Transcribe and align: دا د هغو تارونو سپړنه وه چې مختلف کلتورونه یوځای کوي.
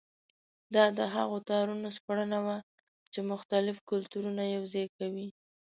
دا 0.75 0.85
د 0.97 0.99
هغو 1.15 1.37
تارونو 1.49 1.87
سپړنه 1.97 2.39
وه 2.45 2.57
چې 3.11 3.19
مختلف 3.31 3.77
کلتورونه 3.89 4.43
یوځای 4.55 4.87
کوي. 4.97 5.27